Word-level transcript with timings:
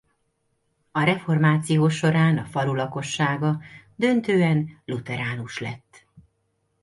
A 0.91 1.03
reformáció 1.03 1.87
során 1.89 2.37
a 2.37 2.45
falu 2.45 2.73
lakossága 2.73 3.59
döntően 3.95 4.81
lutheránus 4.85 5.59
lett. 5.59 6.05